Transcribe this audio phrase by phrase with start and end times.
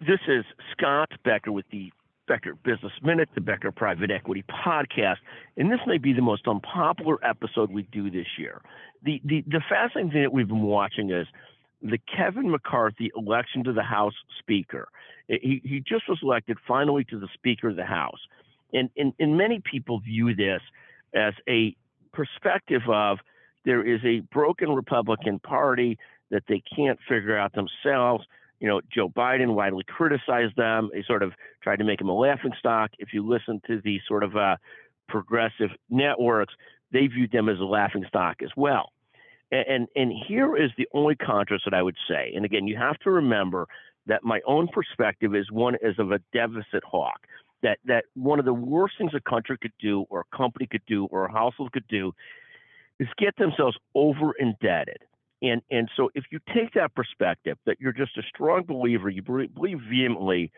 [0.00, 1.92] This is Scott Becker with the
[2.26, 5.16] Becker Business Minute, the Becker Private Equity Podcast,
[5.56, 8.62] and this may be the most unpopular episode we do this year.
[9.02, 11.26] The, the, the fascinating thing that we've been watching is
[11.82, 14.88] the Kevin McCarthy election to the House Speaker.
[15.28, 18.20] He, he just was elected finally to the Speaker of the House.
[18.72, 20.62] And, and, and many people view this
[21.14, 21.76] as a
[22.12, 23.18] perspective of
[23.64, 25.98] there is a broken Republican Party
[26.30, 28.24] that they can't figure out themselves
[28.64, 30.88] you know, Joe Biden widely criticized them.
[30.90, 32.92] They sort of tried to make him a laughing stock.
[32.98, 34.56] If you listen to the sort of uh,
[35.06, 36.54] progressive networks,
[36.90, 38.90] they viewed them as a laughing stock as well.
[39.52, 42.32] And, and, and here is the only contrast that I would say.
[42.34, 43.66] And again, you have to remember
[44.06, 47.26] that my own perspective is one is of a deficit hawk.
[47.62, 50.86] That that one of the worst things a country could do, or a company could
[50.86, 52.14] do, or a household could do,
[52.98, 55.02] is get themselves over indebted.
[55.42, 59.22] And and so if you take that perspective, that you're just a strong believer, you
[59.22, 60.52] believe vehemently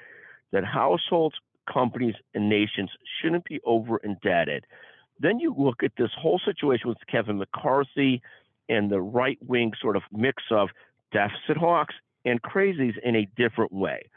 [0.52, 1.36] that households,
[1.72, 2.90] companies, and nations
[3.20, 4.64] shouldn't be over indebted,
[5.18, 8.22] then you look at this whole situation with Kevin McCarthy
[8.68, 10.68] and the right wing sort of mix of
[11.12, 14.08] deficit hawks and crazies in a different way.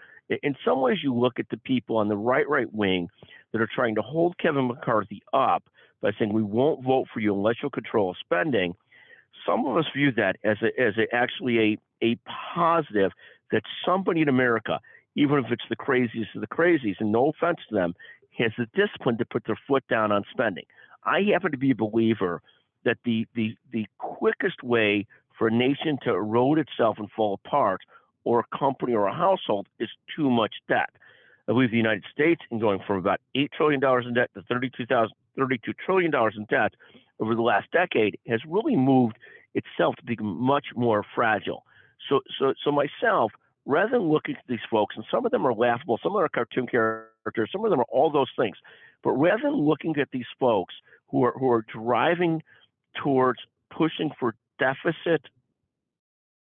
[0.44, 3.08] In some ways, you look at the people on the right right wing
[3.52, 5.64] that are trying to hold Kevin McCarthy up
[6.02, 8.76] by saying we won't vote for you unless you'll control spending
[9.45, 12.18] some of us view that as a, as a, actually a, a
[12.54, 13.12] positive
[13.52, 14.80] that somebody in America,
[15.16, 17.94] even if it's the craziest of the crazies, and no offense to them,
[18.38, 20.66] has the discipline to put their foot down on spending.
[21.04, 22.42] I happen to be a believer
[22.86, 25.06] that the, the, the quickest way
[25.38, 27.82] for a nation to erode itself and fall apart,
[28.23, 30.90] or a company or a household, is too much debt.
[31.48, 35.60] I believe the United States, in going from about $8 trillion in debt to $32
[35.84, 36.73] trillion in debt
[37.20, 39.17] over the last decade, has really moved
[39.53, 41.66] itself to become much more fragile.
[42.08, 43.31] So, so, so myself,
[43.66, 46.26] rather than looking at these folks, and some of them are laughable, some of them
[46.26, 48.58] are cartoon characters, some of them are all those things,
[49.03, 50.73] but rather than looking at these folks
[51.08, 52.42] who are who are driving
[53.02, 53.39] towards
[53.76, 55.21] pushing for deficit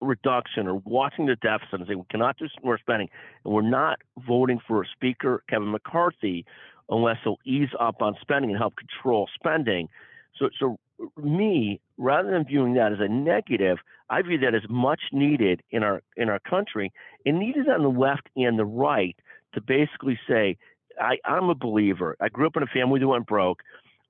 [0.01, 3.09] reduction or watching the deficit and saying we cannot do more spending,
[3.44, 6.45] and we're not voting for a speaker, Kevin McCarthy,
[6.89, 9.89] unless he'll ease up on spending and help control spending.
[10.38, 10.78] So, so
[11.22, 13.78] me, rather than viewing that as a negative,
[14.09, 16.91] I view that as much needed in our in our country
[17.25, 19.16] and needed on the left and the right
[19.53, 20.57] to basically say,
[21.00, 22.16] I, I'm a believer.
[22.19, 23.62] I grew up in a family that went broke.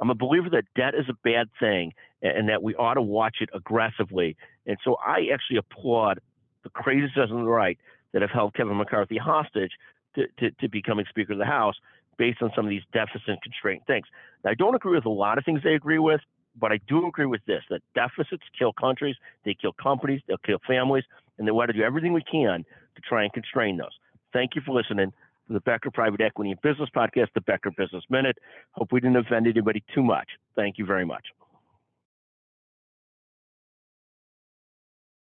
[0.01, 3.37] I'm a believer that debt is a bad thing and that we ought to watch
[3.39, 4.35] it aggressively.
[4.65, 6.19] And so I actually applaud
[6.63, 7.77] the crazies on the right
[8.11, 9.71] that have held Kevin McCarthy hostage
[10.15, 11.75] to, to, to becoming Speaker of the House
[12.17, 14.05] based on some of these deficit constraint things.
[14.43, 16.21] Now, I don't agree with a lot of things they agree with,
[16.59, 20.59] but I do agree with this that deficits kill countries, they kill companies, they'll kill
[20.67, 21.03] families,
[21.37, 22.63] and they want to do everything we can
[22.95, 23.91] to try and constrain those.
[24.33, 25.11] Thank you for listening
[25.47, 28.37] to the Becker Private Equity and Business Podcast, the Becker Business Minute.
[28.71, 30.27] Hope we didn't offend anybody too much.
[30.55, 31.25] Thank you very much.